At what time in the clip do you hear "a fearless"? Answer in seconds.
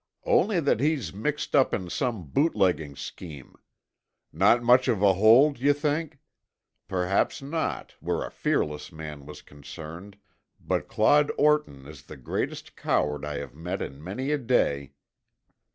8.23-8.91